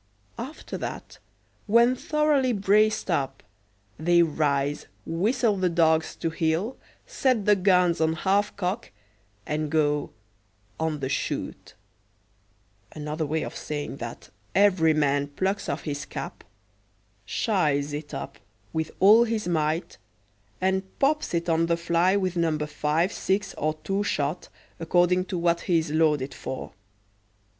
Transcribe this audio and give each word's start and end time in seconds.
After 0.39 0.79
that, 0.79 1.19
when 1.67 1.95
thoroughly 1.95 2.53
braced 2.53 3.11
up, 3.11 3.43
they 3.99 4.23
rise, 4.23 4.87
whistle 5.05 5.57
the 5.57 5.69
dogs 5.69 6.15
to 6.15 6.31
heel, 6.31 6.75
set 7.05 7.45
the 7.45 7.55
guns 7.55 8.01
on 8.01 8.13
half 8.13 8.55
cock, 8.57 8.89
and 9.45 9.69
go 9.69 10.09
"on 10.79 11.01
the 11.01 11.07
shoot" 11.07 11.75
another 12.93 13.27
way 13.27 13.43
of 13.43 13.55
saying 13.55 13.97
that 13.97 14.31
every 14.55 14.95
man 14.95 15.27
plucks 15.27 15.69
off 15.69 15.83
his 15.83 16.05
cap, 16.05 16.43
"shies" 17.23 17.93
it 17.93 18.11
up 18.11 18.39
with 18.73 18.89
all 18.99 19.25
his 19.25 19.47
might, 19.47 19.99
and 20.59 20.81
pops 20.97 21.31
it 21.35 21.47
on 21.47 21.67
the 21.67 21.77
fly 21.77 22.15
with 22.15 22.35
No. 22.35 22.57
5, 22.57 23.13
6, 23.13 23.53
or 23.55 23.75
2 23.83 24.03
shot, 24.03 24.49
according 24.79 25.25
to 25.25 25.37
what 25.37 25.61
he 25.61 25.77
is 25.77 25.91
loaded 25.91 26.33
for. 26.33 26.73